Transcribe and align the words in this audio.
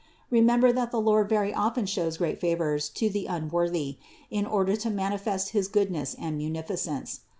Remember 0.31 0.71
that 0.71 0.89
the 0.89 0.99
Lord 0.99 1.29
very 1.29 1.53
often 1.53 1.85
shows 1.85 2.17
great 2.17 2.39
favors 2.41 2.89
to 2.89 3.07
the 3.07 3.27
unworthy, 3.27 3.99
in 4.31 4.47
order 4.47 4.75
to 4.75 4.89
manifest 4.89 5.49
his 5.49 5.67
goodness 5.67 6.15
and 6.17 6.37
munificence. 6.39 7.19